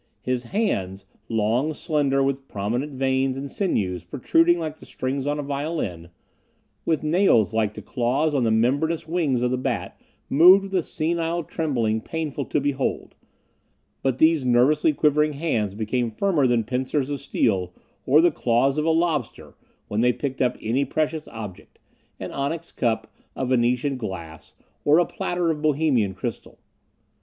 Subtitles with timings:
[0.23, 5.43] His hands, long, slender, with prominent veins and sinews protruding like the strings on a
[5.43, 6.09] violin,
[6.85, 10.81] with nails like the claws on the membraneous wings of the bat moved with a
[10.81, 13.13] senile trembling painful to behold,
[14.01, 17.71] but those nervously quivering hands became firmer than pincers of steel,
[18.07, 19.53] or the claws of a lobster,
[19.87, 21.77] when they picked up any precious object,
[22.19, 26.57] an onyx cup, a Venetian glass, or a platter of Bohemian crystal.